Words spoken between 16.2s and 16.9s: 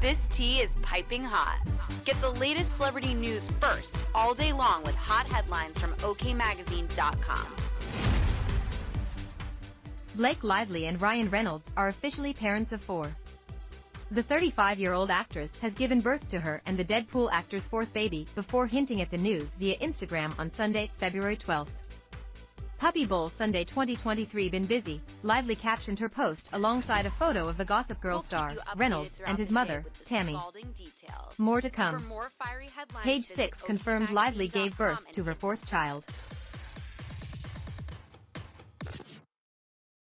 to her and the